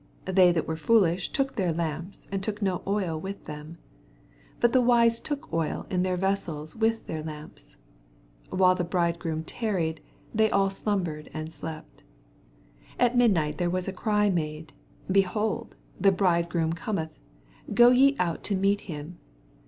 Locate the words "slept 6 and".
11.51-13.11